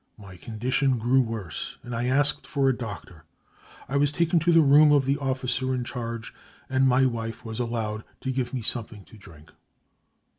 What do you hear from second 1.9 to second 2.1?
I